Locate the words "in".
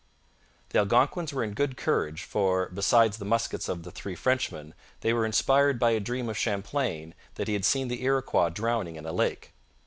1.43-1.53, 8.95-9.05